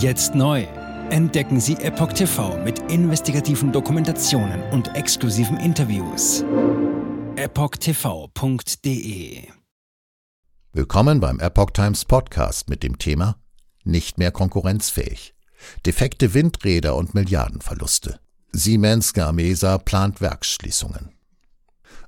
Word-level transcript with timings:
Jetzt 0.00 0.34
neu. 0.34 0.66
Entdecken 1.10 1.60
Sie 1.60 1.74
Epoch 1.74 2.14
TV 2.14 2.56
mit 2.64 2.78
investigativen 2.90 3.70
Dokumentationen 3.70 4.62
und 4.70 4.96
exklusiven 4.96 5.58
Interviews. 5.58 6.42
EpochTV.de 7.36 8.62
Willkommen 10.72 11.20
beim 11.20 11.38
Epoch 11.38 11.72
Times 11.72 12.06
Podcast 12.06 12.70
mit 12.70 12.82
dem 12.82 12.96
Thema 12.96 13.36
Nicht 13.84 14.16
mehr 14.16 14.30
konkurrenzfähig. 14.30 15.34
Defekte 15.84 16.32
Windräder 16.32 16.96
und 16.96 17.14
Milliardenverluste. 17.14 18.20
Siemens 18.52 19.12
Gamesa 19.12 19.76
plant 19.76 20.22
Werksschließungen. 20.22 21.10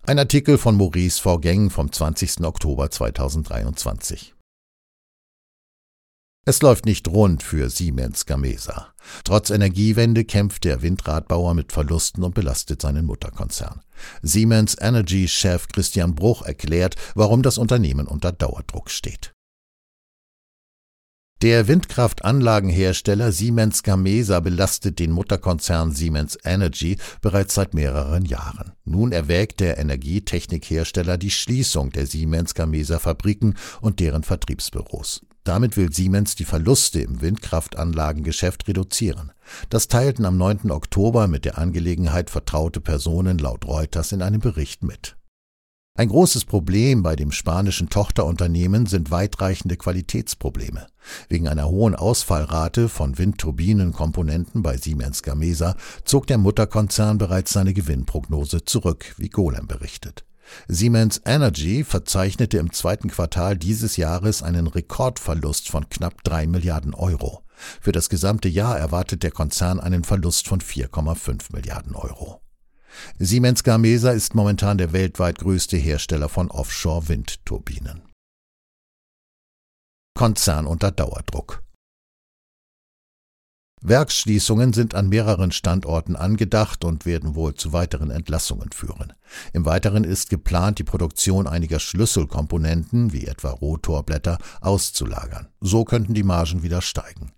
Ein 0.06 0.18
Artikel 0.18 0.56
von 0.56 0.78
Maurice 0.78 1.20
Vorgäng 1.20 1.68
vom 1.68 1.92
20. 1.92 2.40
Oktober 2.42 2.90
2023. 2.90 4.32
Es 6.44 6.60
läuft 6.60 6.86
nicht 6.86 7.06
rund 7.06 7.44
für 7.44 7.70
Siemens 7.70 8.26
Gamesa. 8.26 8.92
Trotz 9.22 9.50
Energiewende 9.50 10.24
kämpft 10.24 10.64
der 10.64 10.82
Windradbauer 10.82 11.54
mit 11.54 11.70
Verlusten 11.70 12.24
und 12.24 12.34
belastet 12.34 12.82
seinen 12.82 13.06
Mutterkonzern. 13.06 13.80
Siemens 14.22 14.76
Energy-Chef 14.80 15.68
Christian 15.68 16.16
Bruch 16.16 16.42
erklärt, 16.42 16.96
warum 17.14 17.42
das 17.42 17.58
Unternehmen 17.58 18.08
unter 18.08 18.32
Dauerdruck 18.32 18.90
steht. 18.90 19.32
Der 21.42 21.68
Windkraftanlagenhersteller 21.68 23.30
Siemens 23.30 23.84
Gamesa 23.84 24.40
belastet 24.40 24.98
den 24.98 25.12
Mutterkonzern 25.12 25.92
Siemens 25.92 26.36
Energy 26.42 26.98
bereits 27.20 27.54
seit 27.54 27.72
mehreren 27.72 28.24
Jahren. 28.24 28.72
Nun 28.84 29.12
erwägt 29.12 29.60
der 29.60 29.78
Energietechnikhersteller 29.78 31.18
die 31.18 31.30
Schließung 31.30 31.90
der 31.90 32.06
Siemens 32.06 32.54
Gamesa 32.54 32.98
Fabriken 32.98 33.54
und 33.80 34.00
deren 34.00 34.24
Vertriebsbüros. 34.24 35.22
Damit 35.44 35.76
will 35.76 35.92
Siemens 35.92 36.36
die 36.36 36.44
Verluste 36.44 37.00
im 37.00 37.20
Windkraftanlagengeschäft 37.20 38.68
reduzieren. 38.68 39.32
Das 39.70 39.88
teilten 39.88 40.24
am 40.24 40.36
9. 40.36 40.70
Oktober 40.70 41.26
mit 41.26 41.44
der 41.44 41.58
Angelegenheit 41.58 42.30
vertraute 42.30 42.80
Personen 42.80 43.38
laut 43.38 43.66
Reuters 43.66 44.12
in 44.12 44.22
einem 44.22 44.40
Bericht 44.40 44.84
mit. 44.84 45.16
Ein 45.94 46.08
großes 46.08 46.46
Problem 46.46 47.02
bei 47.02 47.16
dem 47.16 47.32
spanischen 47.32 47.90
Tochterunternehmen 47.90 48.86
sind 48.86 49.10
weitreichende 49.10 49.76
Qualitätsprobleme. 49.76 50.86
Wegen 51.28 51.48
einer 51.48 51.68
hohen 51.68 51.94
Ausfallrate 51.94 52.88
von 52.88 53.18
Windturbinenkomponenten 53.18 54.62
bei 54.62 54.78
Siemens 54.78 55.22
Gamesa 55.22 55.76
zog 56.04 56.26
der 56.28 56.38
Mutterkonzern 56.38 57.18
bereits 57.18 57.52
seine 57.52 57.74
Gewinnprognose 57.74 58.64
zurück, 58.64 59.14
wie 59.18 59.28
Golem 59.28 59.66
berichtet. 59.66 60.24
Siemens 60.68 61.20
Energy 61.24 61.84
verzeichnete 61.84 62.58
im 62.58 62.72
zweiten 62.72 63.08
Quartal 63.08 63.56
dieses 63.56 63.96
Jahres 63.96 64.42
einen 64.42 64.66
Rekordverlust 64.66 65.68
von 65.68 65.88
knapp 65.88 66.22
drei 66.24 66.46
Milliarden 66.46 66.94
Euro. 66.94 67.42
Für 67.80 67.92
das 67.92 68.08
gesamte 68.08 68.48
Jahr 68.48 68.78
erwartet 68.78 69.22
der 69.22 69.30
Konzern 69.30 69.80
einen 69.80 70.04
Verlust 70.04 70.48
von 70.48 70.60
4,5 70.60 71.52
Milliarden 71.52 71.94
Euro. 71.94 72.40
Siemens 73.18 73.62
Gamesa 73.64 74.10
ist 74.10 74.34
momentan 74.34 74.78
der 74.78 74.92
weltweit 74.92 75.38
größte 75.38 75.76
Hersteller 75.76 76.28
von 76.28 76.50
Offshore-Windturbinen. 76.50 78.02
Konzern 80.14 80.66
unter 80.66 80.90
Dauerdruck. 80.90 81.62
Werksschließungen 83.82 84.72
sind 84.72 84.94
an 84.94 85.08
mehreren 85.08 85.50
Standorten 85.50 86.14
angedacht 86.14 86.84
und 86.84 87.04
werden 87.04 87.34
wohl 87.34 87.54
zu 87.54 87.72
weiteren 87.72 88.10
Entlassungen 88.10 88.70
führen. 88.72 89.12
Im 89.52 89.64
Weiteren 89.64 90.04
ist 90.04 90.30
geplant, 90.30 90.78
die 90.78 90.84
Produktion 90.84 91.46
einiger 91.46 91.80
Schlüsselkomponenten, 91.80 93.12
wie 93.12 93.26
etwa 93.26 93.50
Rotorblätter, 93.50 94.38
auszulagern. 94.60 95.48
So 95.60 95.84
könnten 95.84 96.14
die 96.14 96.22
Margen 96.22 96.62
wieder 96.62 96.80
steigen. 96.80 97.32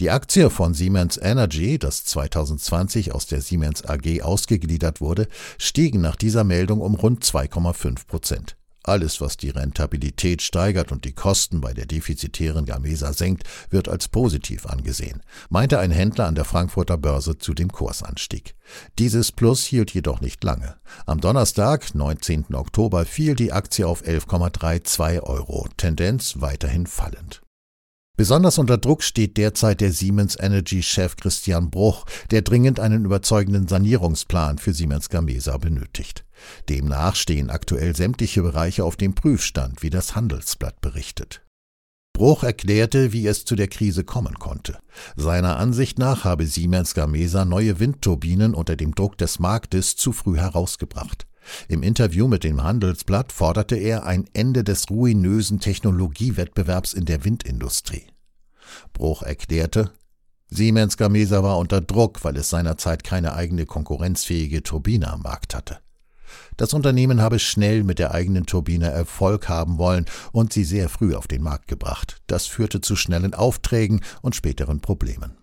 Die 0.00 0.10
Aktie 0.10 0.50
von 0.50 0.74
Siemens 0.74 1.16
Energy, 1.16 1.78
das 1.78 2.04
2020 2.04 3.12
aus 3.12 3.26
der 3.26 3.40
Siemens 3.40 3.84
AG 3.84 4.22
ausgegliedert 4.22 5.00
wurde, 5.00 5.28
stiegen 5.58 6.00
nach 6.00 6.16
dieser 6.16 6.44
Meldung 6.44 6.80
um 6.80 6.94
rund 6.94 7.24
2,5 7.24 8.06
Prozent. 8.06 8.56
Alles, 8.84 9.20
was 9.20 9.36
die 9.36 9.50
Rentabilität 9.50 10.42
steigert 10.42 10.90
und 10.90 11.04
die 11.04 11.12
Kosten 11.12 11.60
bei 11.60 11.72
der 11.72 11.86
defizitären 11.86 12.66
Gamesa 12.66 13.12
senkt, 13.12 13.44
wird 13.70 13.88
als 13.88 14.08
positiv 14.08 14.66
angesehen, 14.66 15.22
meinte 15.50 15.78
ein 15.78 15.92
Händler 15.92 16.26
an 16.26 16.34
der 16.34 16.44
Frankfurter 16.44 16.98
Börse 16.98 17.38
zu 17.38 17.54
dem 17.54 17.70
Kursanstieg. 17.70 18.54
Dieses 18.98 19.30
Plus 19.30 19.64
hielt 19.64 19.92
jedoch 19.92 20.20
nicht 20.20 20.42
lange. 20.42 20.76
Am 21.06 21.20
Donnerstag, 21.20 21.94
19. 21.94 22.54
Oktober, 22.54 23.04
fiel 23.06 23.36
die 23.36 23.52
Aktie 23.52 23.86
auf 23.86 24.02
11,32 24.02 25.22
Euro, 25.22 25.68
Tendenz 25.76 26.40
weiterhin 26.40 26.86
fallend. 26.86 27.42
Besonders 28.22 28.58
unter 28.58 28.78
Druck 28.78 29.02
steht 29.02 29.36
derzeit 29.36 29.80
der 29.80 29.90
Siemens 29.90 30.38
Energy-Chef 30.38 31.16
Christian 31.16 31.70
Bruch, 31.70 32.04
der 32.30 32.42
dringend 32.42 32.78
einen 32.78 33.04
überzeugenden 33.04 33.66
Sanierungsplan 33.66 34.58
für 34.58 34.72
Siemens 34.72 35.08
Gamesa 35.08 35.56
benötigt. 35.56 36.24
Demnach 36.68 37.16
stehen 37.16 37.50
aktuell 37.50 37.96
sämtliche 37.96 38.42
Bereiche 38.42 38.84
auf 38.84 38.94
dem 38.94 39.16
Prüfstand, 39.16 39.82
wie 39.82 39.90
das 39.90 40.14
Handelsblatt 40.14 40.80
berichtet. 40.80 41.42
Bruch 42.12 42.44
erklärte, 42.44 43.12
wie 43.12 43.26
es 43.26 43.44
zu 43.44 43.56
der 43.56 43.66
Krise 43.66 44.04
kommen 44.04 44.38
konnte. 44.38 44.78
Seiner 45.16 45.56
Ansicht 45.56 45.98
nach 45.98 46.22
habe 46.22 46.46
Siemens 46.46 46.94
Gamesa 46.94 47.44
neue 47.44 47.80
Windturbinen 47.80 48.54
unter 48.54 48.76
dem 48.76 48.94
Druck 48.94 49.18
des 49.18 49.40
Marktes 49.40 49.96
zu 49.96 50.12
früh 50.12 50.36
herausgebracht. 50.36 51.26
Im 51.66 51.82
Interview 51.82 52.28
mit 52.28 52.44
dem 52.44 52.62
Handelsblatt 52.62 53.32
forderte 53.32 53.74
er 53.74 54.06
ein 54.06 54.26
Ende 54.32 54.62
des 54.62 54.88
ruinösen 54.90 55.58
Technologiewettbewerbs 55.58 56.92
in 56.92 57.04
der 57.04 57.24
Windindustrie. 57.24 58.11
Bruch 58.92 59.22
erklärte, 59.22 59.92
Siemens 60.54 60.98
Gamesa 60.98 61.42
war 61.42 61.56
unter 61.56 61.80
Druck, 61.80 62.24
weil 62.24 62.36
es 62.36 62.50
seinerzeit 62.50 63.04
keine 63.04 63.34
eigene 63.34 63.64
konkurrenzfähige 63.64 64.62
Turbine 64.62 65.10
am 65.10 65.22
Markt 65.22 65.54
hatte. 65.54 65.78
Das 66.58 66.74
Unternehmen 66.74 67.22
habe 67.22 67.38
schnell 67.38 67.84
mit 67.84 67.98
der 67.98 68.12
eigenen 68.12 68.44
Turbine 68.44 68.90
Erfolg 68.90 69.48
haben 69.48 69.78
wollen 69.78 70.04
und 70.30 70.52
sie 70.52 70.64
sehr 70.64 70.90
früh 70.90 71.14
auf 71.14 71.26
den 71.26 71.42
Markt 71.42 71.68
gebracht. 71.68 72.20
Das 72.26 72.46
führte 72.46 72.82
zu 72.82 72.96
schnellen 72.96 73.32
Aufträgen 73.32 74.02
und 74.20 74.36
späteren 74.36 74.80
Problemen. 74.80 75.38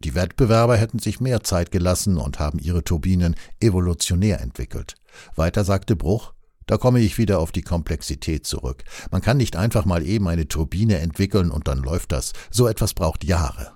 Die 0.00 0.14
Wettbewerber 0.14 0.76
hätten 0.76 0.98
sich 0.98 1.20
mehr 1.20 1.42
Zeit 1.42 1.70
gelassen 1.70 2.16
und 2.16 2.38
haben 2.38 2.58
ihre 2.58 2.82
Turbinen 2.82 3.36
evolutionär 3.60 4.40
entwickelt. 4.40 4.94
Weiter 5.34 5.64
sagte 5.64 5.96
Bruch, 5.96 6.32
da 6.66 6.76
komme 6.76 7.00
ich 7.00 7.18
wieder 7.18 7.38
auf 7.38 7.52
die 7.52 7.62
Komplexität 7.62 8.46
zurück. 8.46 8.84
Man 9.10 9.22
kann 9.22 9.36
nicht 9.36 9.56
einfach 9.56 9.84
mal 9.84 10.04
eben 10.04 10.28
eine 10.28 10.48
Turbine 10.48 10.98
entwickeln 10.98 11.50
und 11.50 11.68
dann 11.68 11.78
läuft 11.78 12.12
das. 12.12 12.32
So 12.50 12.66
etwas 12.68 12.94
braucht 12.94 13.24
Jahre. 13.24 13.72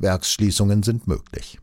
Werksschließungen 0.00 0.82
sind 0.82 1.06
möglich. 1.06 1.58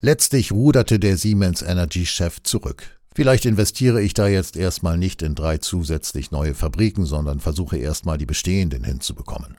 Letztlich 0.00 0.52
ruderte 0.52 0.98
der 0.98 1.16
Siemens 1.16 1.62
Energy-Chef 1.62 2.42
zurück. 2.42 2.98
Vielleicht 3.14 3.46
investiere 3.46 4.00
ich 4.00 4.14
da 4.14 4.28
jetzt 4.28 4.56
erstmal 4.56 4.96
nicht 4.96 5.22
in 5.22 5.34
drei 5.34 5.58
zusätzlich 5.58 6.30
neue 6.30 6.54
Fabriken, 6.54 7.04
sondern 7.04 7.40
versuche 7.40 7.76
erstmal 7.76 8.16
die 8.16 8.26
bestehenden 8.26 8.84
hinzubekommen. 8.84 9.56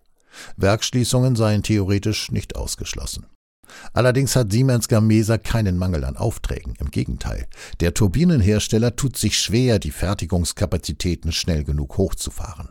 Werkschließungen 0.56 1.35
seien 1.35 1.63
theoretisch 1.63 2.31
nicht 2.31 2.56
ausgeschlossen. 2.56 3.25
Allerdings 3.94 4.35
hat 4.35 4.52
Siemens 4.52 4.88
Gamesa 4.88 5.38
keinen 5.38 5.78
Mangel 5.78 6.03
an 6.03 6.18
Aufträgen. 6.18 6.75
Im 6.80 6.91
Gegenteil, 6.91 7.47
der 7.80 7.94
Turbinenhersteller 7.94 8.96
tut 8.96 9.18
sich 9.18 9.38
schwer, 9.38 9.80
die 9.80 9.91
Fertigungskapazitäten 9.91 11.31
schnell 11.31 11.63
genug 11.63 11.97
hochzufahren. 11.97 12.69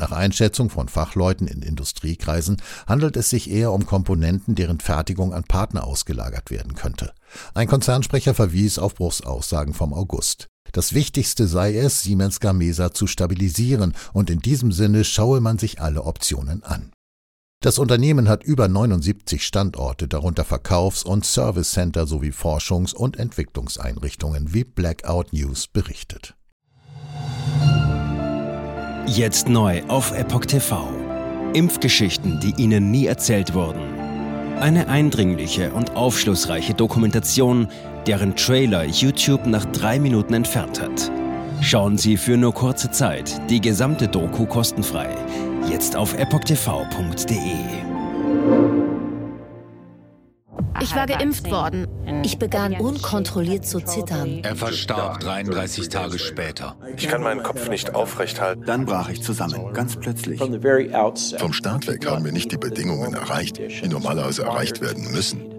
Nach 0.00 0.12
Einschätzung 0.12 0.70
von 0.70 0.88
Fachleuten 0.88 1.46
in 1.46 1.60
Industriekreisen 1.60 2.56
handelt 2.86 3.18
es 3.18 3.28
sich 3.28 3.50
eher 3.50 3.70
um 3.70 3.84
Komponenten, 3.84 4.54
deren 4.54 4.80
Fertigung 4.80 5.34
an 5.34 5.44
Partner 5.44 5.84
ausgelagert 5.84 6.50
werden 6.50 6.74
könnte. 6.74 7.12
Ein 7.52 7.68
Konzernsprecher 7.68 8.32
verwies 8.32 8.78
auf 8.78 8.94
Bruchs 8.94 9.20
Aussagen 9.20 9.74
vom 9.74 9.92
August. 9.92 10.48
Das 10.72 10.94
Wichtigste 10.94 11.46
sei 11.46 11.76
es, 11.76 12.02
Siemens 12.02 12.40
Gamesa 12.40 12.92
zu 12.92 13.06
stabilisieren, 13.06 13.94
und 14.14 14.30
in 14.30 14.38
diesem 14.38 14.72
Sinne 14.72 15.04
schaue 15.04 15.42
man 15.42 15.58
sich 15.58 15.82
alle 15.82 16.04
Optionen 16.04 16.62
an. 16.62 16.92
Das 17.62 17.78
Unternehmen 17.78 18.26
hat 18.26 18.42
über 18.42 18.68
79 18.68 19.44
Standorte, 19.44 20.08
darunter 20.08 20.44
Verkaufs- 20.44 21.02
und 21.02 21.26
Service 21.26 21.72
Center 21.72 22.06
sowie 22.06 22.30
Forschungs- 22.30 22.94
und 22.94 23.18
Entwicklungseinrichtungen, 23.18 24.54
wie 24.54 24.64
Blackout 24.64 25.34
News 25.34 25.66
berichtet. 25.66 26.34
Jetzt 29.06 29.50
neu 29.50 29.82
auf 29.88 30.12
Epoch 30.12 30.46
TV. 30.46 30.88
Impfgeschichten, 31.52 32.40
die 32.40 32.54
Ihnen 32.56 32.90
nie 32.90 33.04
erzählt 33.04 33.52
wurden. 33.52 33.82
Eine 34.58 34.88
eindringliche 34.88 35.70
und 35.74 35.96
aufschlussreiche 35.96 36.72
Dokumentation, 36.72 37.68
deren 38.06 38.36
Trailer 38.36 38.84
YouTube 38.84 39.44
nach 39.44 39.66
drei 39.66 39.98
Minuten 39.98 40.32
entfernt 40.32 40.80
hat. 40.80 41.12
Schauen 41.60 41.98
Sie 41.98 42.16
für 42.16 42.38
nur 42.38 42.54
kurze 42.54 42.90
Zeit 42.90 43.38
die 43.50 43.60
gesamte 43.60 44.08
Doku 44.08 44.46
kostenfrei. 44.46 45.14
Jetzt 45.68 45.96
auf 45.96 46.14
epochtv.de. 46.14 47.36
Ich 50.82 50.96
war 50.96 51.06
geimpft 51.06 51.50
worden. 51.50 51.86
Ich 52.22 52.38
begann 52.38 52.74
unkontrolliert 52.74 53.66
zu 53.66 53.80
zittern. 53.80 54.40
Er 54.42 54.56
verstarb 54.56 55.20
33 55.20 55.88
Tage 55.88 56.18
später. 56.18 56.76
Ich 56.96 57.08
kann 57.08 57.22
meinen 57.22 57.42
Kopf 57.42 57.68
nicht 57.68 57.94
aufrecht 57.94 58.40
halten. 58.40 58.64
Dann 58.64 58.86
brach 58.86 59.08
ich 59.08 59.22
zusammen, 59.22 59.72
ganz 59.74 59.96
plötzlich. 59.96 60.40
Vom 60.40 61.52
Start 61.52 61.86
weg 61.86 62.06
haben 62.06 62.24
wir 62.24 62.32
nicht 62.32 62.50
die 62.52 62.56
Bedingungen 62.56 63.14
erreicht, 63.14 63.58
die 63.58 63.88
normalerweise 63.88 64.42
erreicht 64.44 64.80
werden 64.80 65.12
müssen. 65.12 65.49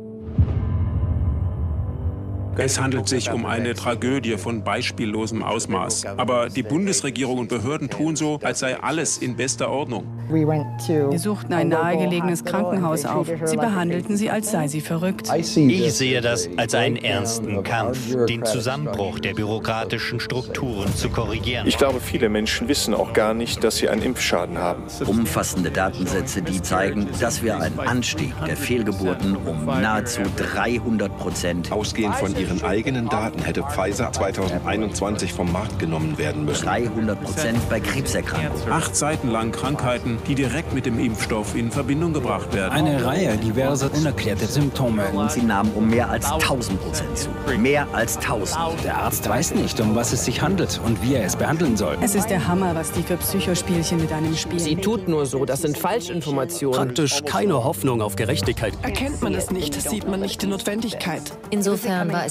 Es 2.58 2.80
handelt 2.80 3.08
sich 3.08 3.32
um 3.32 3.46
eine 3.46 3.74
Tragödie 3.74 4.38
von 4.38 4.64
beispiellosem 4.64 5.42
Ausmaß. 5.42 6.06
Aber 6.18 6.50
die 6.50 6.64
Bundesregierung 6.64 7.40
und 7.40 7.48
Behörden 7.48 7.90
tun 7.90 8.16
so, 8.16 8.40
als 8.44 8.60
sei 8.60 8.78
alles 8.78 9.18
in 9.18 9.36
bester 9.36 9.70
Ordnung. 9.70 10.06
Wir 10.30 11.20
suchten 11.20 11.54
ein 11.54 11.70
nahegelegenes 11.70 12.44
Krankenhaus 12.44 13.06
auf. 13.06 13.28
Sie 13.46 13.58
behandelten 13.58 14.18
sie, 14.18 14.30
als 14.30 14.52
sei 14.52 14.68
sie 14.68 14.82
verrückt. 14.82 15.30
Ich 15.34 15.94
sehe 15.94 16.22
das 16.22 16.50
als 16.58 16.76
einen 16.76 16.98
ernsten 16.98 17.64
Kampf, 17.64 18.16
den 18.28 18.46
Zusammenbruch 18.46 19.20
der 19.20 19.34
bürokratischen 19.34 20.20
Strukturen 20.20 20.94
zu 20.96 21.10
korrigieren. 21.10 21.68
Ich 21.68 21.78
glaube, 21.78 22.00
viele 22.00 22.30
Menschen 22.30 22.68
wissen 22.68 22.94
auch 22.94 23.14
gar 23.14 23.34
nicht, 23.34 23.64
dass 23.64 23.78
sie 23.78 23.90
einen 23.90 24.02
Impfschaden 24.02 24.58
haben. 24.58 24.84
Umfassende 25.06 25.72
Datensätze, 25.72 26.42
die 26.42 26.62
zeigen, 26.62 27.08
dass 27.20 27.44
wir 27.44 27.60
einen 27.60 27.80
Anstieg 27.80 28.34
der 28.46 28.58
Fehlgeburten 28.58 29.36
um 29.36 29.66
nahezu 29.66 30.22
300 30.36 31.18
Prozent 31.18 31.72
ausgehend 31.72 32.16
von 32.16 32.34
ihren 32.42 32.64
eigenen 32.64 33.08
Daten 33.08 33.40
hätte 33.42 33.64
Pfizer 33.64 34.12
2021 34.12 35.32
vom 35.32 35.52
Markt 35.52 35.80
genommen 35.80 36.18
werden 36.18 36.46
müssen. 36.46 36.66
300 36.66 37.24
Prozent 37.24 37.70
bei 37.70 37.80
Krebserkrankungen. 37.80 38.72
Acht 38.72 38.96
Seiten 38.96 39.30
lang 39.30 39.52
Krankheiten, 39.52 40.18
die 40.28 40.36
direkt 40.36 40.74
mit 40.74 40.86
dem 40.86 41.00
Impfstoff 41.00 41.56
in 41.56 41.72
Verbindung 41.72 42.14
gebracht 42.14 42.54
werden. 42.54 42.74
Eine 42.74 43.06
Reihe 43.06 43.38
diverser 43.38 43.92
unerklärter 43.94 44.48
Symptome. 44.48 45.04
Und 45.14 45.32
sie 45.32 45.44
nahmen 45.44 45.72
um 45.76 45.90
mehr 45.90 46.10
als 46.10 46.32
1000 46.32 46.82
Prozent 46.82 47.18
zu. 47.18 47.30
Mehr 47.58 47.88
als 47.94 48.18
1000. 48.18 48.84
Der 48.84 48.98
Arzt 48.98 49.28
weiß 49.28 49.56
nicht, 49.56 49.80
um 49.80 49.96
was 49.96 50.14
es 50.14 50.26
sich 50.26 50.42
handelt 50.42 50.80
und 50.86 51.02
wie 51.04 51.16
er 51.16 51.26
es 51.26 51.36
behandeln 51.36 51.78
soll. 51.78 51.98
Es 52.02 52.16
ist 52.16 52.30
der 52.30 52.48
Hammer, 52.48 52.74
was 52.76 52.92
die 52.92 53.04
für 53.04 53.18
Psychospielchen 53.18 54.00
mit 54.02 54.12
einem 54.12 54.36
spielen. 54.36 54.60
Sie 54.60 54.76
tut 54.76 55.08
nur 55.08 55.26
so, 55.26 55.46
das 55.46 55.62
sind 55.62 55.78
Falschinformationen. 55.78 56.88
Praktisch 56.88 57.22
keine 57.26 57.64
Hoffnung 57.64 58.02
auf 58.02 58.16
Gerechtigkeit. 58.16 58.74
Erkennt 58.82 59.22
man 59.22 59.34
es 59.36 59.52
nicht, 59.52 59.80
sieht 59.80 60.08
man 60.08 60.22
nicht 60.22 60.42
die 60.42 60.48
Notwendigkeit. 60.48 61.22
Insofern 61.50 62.12
war 62.12 62.26
es 62.26 62.31